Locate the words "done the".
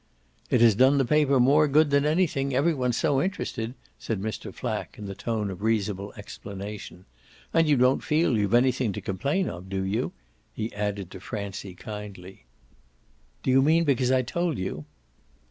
0.73-1.05